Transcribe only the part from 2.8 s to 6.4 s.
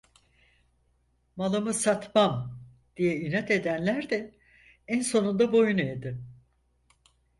diye inat edenler de en sonunda boyun eğdi.